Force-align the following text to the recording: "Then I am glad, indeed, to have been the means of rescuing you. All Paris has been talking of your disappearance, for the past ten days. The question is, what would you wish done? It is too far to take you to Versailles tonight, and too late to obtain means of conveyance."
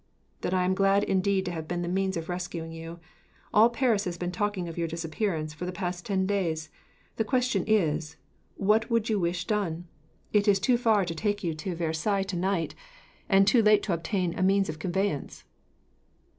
"Then 0.41 0.55
I 0.55 0.65
am 0.65 0.73
glad, 0.73 1.03
indeed, 1.03 1.45
to 1.45 1.51
have 1.51 1.67
been 1.67 1.83
the 1.83 1.87
means 1.87 2.17
of 2.17 2.27
rescuing 2.27 2.71
you. 2.71 2.99
All 3.53 3.69
Paris 3.69 4.05
has 4.05 4.17
been 4.17 4.31
talking 4.31 4.67
of 4.67 4.75
your 4.75 4.87
disappearance, 4.87 5.53
for 5.53 5.67
the 5.67 5.71
past 5.71 6.07
ten 6.07 6.25
days. 6.25 6.71
The 7.17 7.23
question 7.23 7.63
is, 7.67 8.15
what 8.55 8.89
would 8.89 9.09
you 9.09 9.19
wish 9.19 9.45
done? 9.45 9.85
It 10.33 10.47
is 10.47 10.59
too 10.59 10.79
far 10.79 11.05
to 11.05 11.13
take 11.13 11.43
you 11.43 11.53
to 11.53 11.75
Versailles 11.75 12.23
tonight, 12.23 12.73
and 13.29 13.45
too 13.45 13.61
late 13.61 13.83
to 13.83 13.93
obtain 13.93 14.33
means 14.43 14.69
of 14.69 14.79
conveyance." 14.79 15.43